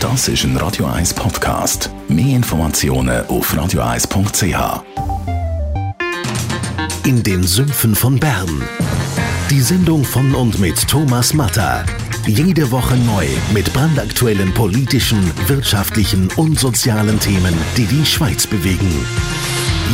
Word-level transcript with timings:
Das 0.00 0.28
ist 0.28 0.44
ein 0.44 0.56
Radio 0.56 0.86
1 0.86 1.12
Podcast. 1.12 1.90
Mehr 2.08 2.36
Informationen 2.36 3.26
auf 3.26 3.52
radio1.ch. 3.52 4.82
In 7.04 7.22
den 7.22 7.42
Sümpfen 7.42 7.94
von 7.94 8.18
Bern. 8.18 8.62
Die 9.50 9.60
Sendung 9.60 10.02
von 10.02 10.34
und 10.34 10.58
mit 10.58 10.88
Thomas 10.88 11.34
Matter. 11.34 11.84
Jede 12.26 12.70
Woche 12.70 12.96
neu 12.96 13.26
mit 13.52 13.70
brandaktuellen 13.74 14.54
politischen, 14.54 15.30
wirtschaftlichen 15.48 16.30
und 16.36 16.58
sozialen 16.58 17.20
Themen, 17.20 17.54
die 17.76 17.84
die 17.84 18.06
Schweiz 18.06 18.46
bewegen. 18.46 19.06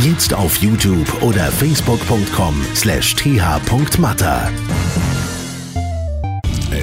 Jetzt 0.03 0.33
auf 0.33 0.55
YouTube 0.59 1.21
oder 1.21 1.51
facebook.com 1.51 2.65
slash 2.75 3.13
th.matter. 3.13 4.53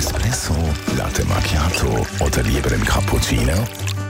Espresso, 0.05 0.55
Latte 0.98 1.25
Macchiato 1.25 2.07
oder 2.21 2.43
lieber 2.43 2.71
ein 2.73 2.84
Cappuccino? 2.84 3.54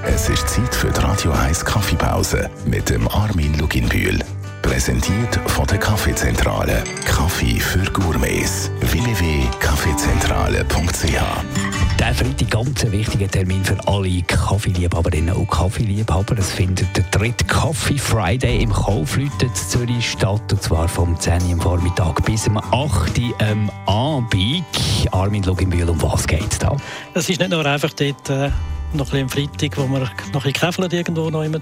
Es 0.02 0.28
ist 0.28 0.48
Zeit 0.48 0.74
für 0.74 0.90
die 0.90 1.00
Radio 1.00 1.30
1 1.30 1.64
Kaffeepause 1.64 2.50
mit 2.66 2.90
dem 2.90 3.06
Armin 3.06 3.56
Luginbühl. 3.58 4.18
Präsentiert 4.60 5.38
von 5.46 5.68
der 5.68 5.78
Kaffeezentrale. 5.78 6.82
Kaffee 7.06 7.60
für 7.60 7.88
Gourmets. 7.92 8.72
www.kaffeezentrale.ch 8.80 11.74
der 11.96 12.12
Freitag 12.12 12.50
ganz 12.50 12.84
ein 12.84 12.90
wichtiger 12.90 13.28
Termin 13.28 13.64
für 13.64 13.78
alle 13.86 14.20
Kaffeeliebhaberinnen 14.22 15.34
und 15.34 15.48
Kaffeeliebhaber. 15.48 16.36
Es 16.38 16.50
findet 16.50 16.88
der 16.96 17.04
dritte 17.12 17.44
Coffee 17.44 17.98
Friday 17.98 18.62
im 18.62 18.72
Kaufleuten 18.72 19.48
in 19.48 19.54
Zürich 19.54 20.10
statt. 20.10 20.52
Und 20.52 20.60
zwar 20.60 20.88
vom 20.88 21.18
10 21.18 21.54
Uhr 21.54 21.62
Vormittag 21.62 22.24
bis 22.24 22.48
am 22.48 22.58
8 22.58 23.18
Uhr 23.18 23.40
am 23.40 23.70
Abend. 23.86 24.64
Armin 25.12 25.42
Luginbühl, 25.42 25.88
um 25.88 26.00
was 26.02 26.26
geht 26.26 26.52
es 26.52 26.58
da? 26.58 26.76
Es 27.14 27.28
ist 27.28 27.40
nicht 27.40 27.50
nur 27.50 27.64
einfach 27.64 27.92
dort... 27.92 28.30
Äh 28.30 28.50
noch 28.94 29.12
ein 29.12 29.26
bisschen 29.26 29.44
am 29.44 29.50
Freitag, 29.50 29.76
wo 29.76 29.88
wir 29.88 30.10
noch 30.32 30.44
ein 30.44 30.52
bisschen 30.52 30.90
irgendwo 30.90 31.28
immer, 31.28 31.58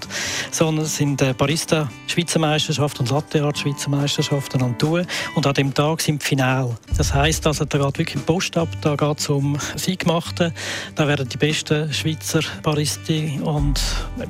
sondern 0.50 0.84
es 0.84 0.96
sind 0.96 1.22
äh, 1.22 1.32
Barista 1.32 1.88
Schweizer 2.06 2.38
Meisterschaften 2.38 3.00
und 3.02 3.10
Latte 3.10 3.42
Art 3.42 3.58
Schweizer 3.58 3.90
Meisterschaften 3.90 4.62
an 4.62 4.76
tun 4.78 5.06
und 5.34 5.46
an 5.46 5.54
dem 5.54 5.72
Tag 5.72 6.00
sind 6.00 6.22
Finale. 6.22 6.76
Das 6.96 7.14
heisst, 7.14 7.46
also, 7.46 7.64
da 7.64 7.78
geht 7.78 7.98
wirklich 7.98 8.26
Post 8.26 8.56
ab, 8.56 8.68
da 8.82 8.96
geht 8.96 9.18
es 9.18 9.28
um 9.28 9.58
Siegmachten, 9.76 10.52
da 10.94 11.08
werden 11.08 11.28
die 11.28 11.36
besten 11.36 11.92
Schweizer 11.92 12.40
Baristi 12.62 13.40
und 13.42 13.80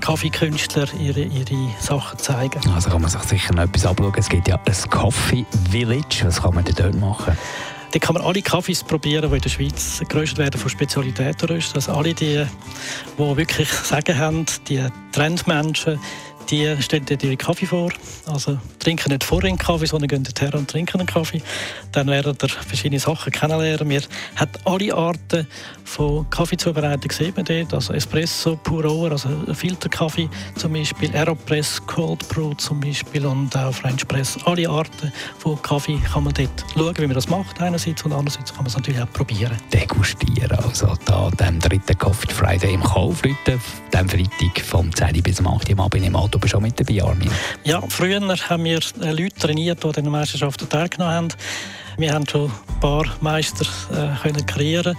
Kaffeekünstler 0.01 0.87
ihre, 1.01 1.23
ihre 1.23 1.71
Sachen 1.81 2.19
zeigen. 2.19 2.61
Also 2.75 2.91
kann 2.91 3.03
man 3.03 3.11
sich 3.11 3.23
sicher 3.23 3.55
noch 3.55 3.65
etwas 3.65 3.87
abschauen. 3.87 4.15
Es 4.17 4.29
gibt 4.29 4.49
ja 4.49 4.57
ein 4.57 4.91
Coffee 4.91 5.45
Village, 5.71 6.23
was 6.25 6.41
kann 6.41 6.55
man 6.55 6.65
dort 6.65 6.95
machen? 6.95 7.37
Da 7.93 7.99
kann 7.99 8.15
man 8.15 8.23
alle 8.23 8.41
Kaffees 8.41 8.83
probieren, 8.83 9.29
die 9.29 9.37
in 9.37 9.43
der 9.43 9.51
Schweiz 9.51 10.03
geröstet 10.09 10.39
werden 10.39 10.59
von 10.59 10.71
Spezialitätenrösten. 10.71 11.77
Also 11.77 11.93
alle 11.93 12.15
die, 12.15 12.47
die 13.19 13.37
wirklich 13.37 13.69
Sagen 13.69 14.19
haben, 14.19 14.47
die 14.67 14.83
Trendmenschen, 15.13 16.01
die 16.53 16.77
stellen 16.83 17.07
dir 17.07 17.19
ihre 17.23 17.37
Kaffee 17.37 17.67
vor. 17.67 17.91
Also 18.27 18.59
trinken 18.79 19.11
nicht 19.11 19.25
vorher 19.25 19.49
einen 19.49 19.59
Kaffee, 19.59 19.87
sondern 19.87 20.09
gehen 20.09 20.29
her 20.39 20.55
und 20.55 20.71
trinken 20.71 21.01
einen 21.01 21.07
Kaffee. 21.07 21.43
Dann 21.93 22.07
werden 22.09 22.37
ihr 22.41 22.49
verschiedene 22.49 23.01
Sachen 23.01 23.33
kennenlernen. 23.33 23.89
Wir 23.89 24.03
haben 24.37 24.53
alle 24.65 24.95
Arten 24.95 25.47
von 25.85 26.29
Kaffeezubereitung 26.31 27.09
gesehen 27.09 27.33
dort. 27.35 27.75
Also 27.75 27.95
Espresso, 27.95 28.57
Pur 28.57 28.85
also 29.11 29.29
Filterkaffee 29.55 30.29
zum 30.57 30.75
Beispiel, 30.75 31.15
Aeropress, 31.17 31.81
Cold 31.87 32.29
Brew 32.29 32.53
zum 32.55 32.81
Beispiel 32.81 33.25
und 33.25 33.57
auch 33.57 33.73
French 33.73 34.07
Press. 34.07 34.39
Alle 34.45 34.69
Arten 34.69 35.13
von 35.39 35.61
Kaffee 35.63 35.99
kann 36.13 36.25
man 36.25 36.35
dort 36.35 36.65
schauen, 36.75 36.95
wie 36.99 37.07
man 37.07 37.15
das 37.15 37.29
macht 37.29 37.61
einerseits 37.61 38.03
und 38.05 38.13
andererseits 38.13 38.51
kann 38.53 38.65
man 38.65 38.67
es 38.67 38.77
natürlich 38.77 39.01
auch 39.01 39.13
probieren. 39.13 39.57
Degustieren, 39.73 40.59
also 40.59 40.95
da 41.07 41.31
dem 41.31 41.59
dritten 41.61 41.97
Coffee 41.97 42.31
Friday 42.31 42.75
im 42.75 42.83
Kaufleuten, 42.83 43.61
dem 43.95 44.09
Freitag 44.09 44.61
vom 44.65 44.95
10 44.95 45.23
bis 45.23 45.41
8 45.41 45.47
Uhr 45.47 45.73
am 45.73 45.81
Abend 45.81 46.07
im 46.07 46.17
Auto 46.17 46.39
bist 46.43 46.55
auch 46.55 46.61
mit 46.61 46.79
dabei, 46.79 47.03
Armin. 47.03 47.31
Ja, 47.65 47.81
früher 47.89 48.21
haben 48.21 48.65
wir 48.65 48.81
Leute 49.01 49.35
trainiert, 49.39 49.83
die 49.83 49.87
an 49.87 49.93
den 49.93 50.11
Meisterschaften 50.11 50.69
teilgenommen 50.69 51.15
haben. 51.15 51.29
Wir 51.97 52.13
haben 52.13 52.27
schon 52.27 52.51
ein 52.51 52.81
paar 52.81 53.05
Meister 53.21 53.67
äh, 53.93 54.21
können 54.23 54.47
kreieren 54.47 54.97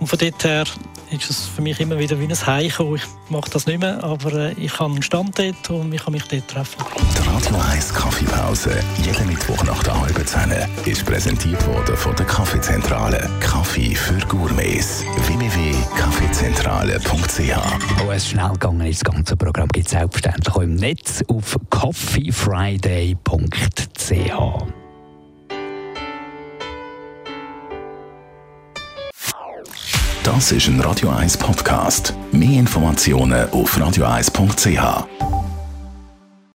und 0.00 0.06
von 0.06 0.18
dort 0.18 0.44
her 0.44 0.64
ist 1.10 1.30
es 1.30 1.46
für 1.46 1.62
mich 1.62 1.78
immer 1.80 1.98
wieder 1.98 2.18
wie 2.18 2.24
ein 2.24 2.46
Heimkommen. 2.46 2.96
Ich 2.96 3.30
mache 3.30 3.50
das 3.50 3.66
nicht 3.66 3.80
mehr, 3.80 4.02
aber 4.02 4.32
äh, 4.32 4.52
ich 4.52 4.78
habe 4.78 4.92
einen 4.92 5.02
Stand 5.02 5.38
dort 5.38 5.70
und 5.70 5.92
ich 5.92 6.04
kann 6.04 6.12
mich 6.12 6.24
dort 6.24 6.48
treffen. 6.48 6.84
Die 6.96 7.28
Radio 7.28 7.56
1 7.72 7.94
Kaffeepause, 7.94 8.80
jeden 9.02 9.26
Mittwoch 9.26 9.62
nach 9.64 9.82
der 9.82 10.00
halben 10.00 10.26
Zehn, 10.26 10.52
ist 10.84 11.04
präsentiert 11.04 11.64
worden 11.66 11.96
von 11.96 12.14
der 12.16 12.26
Kaffeezentrale. 12.26 13.28
Kaffee 13.40 13.94
für 13.94 14.18
Gourmets. 14.26 15.04
www.kaffeezentrale.ch 16.46 18.04
Wo 18.04 18.12
es 18.12 18.28
schnell 18.28 18.52
gegangen 18.52 18.86
ist, 18.86 19.06
das 19.06 19.12
ganze 19.12 19.36
Programm 19.36 19.68
gibt 19.68 19.86
es 19.86 19.92
selbstverständlich 19.92 20.54
auch 20.54 20.60
im 20.60 20.76
Netz 20.76 21.22
auf 21.28 21.58
coffeefriday.ch. 21.70 23.16
Das 30.22 30.52
ist 30.52 30.66
ein 30.66 30.80
Radio 30.80 31.10
1 31.10 31.36
Podcast. 31.36 32.14
Mehr 32.32 32.58
Informationen 32.58 33.48
auf 33.50 33.76
radio1.ch. 33.78 35.25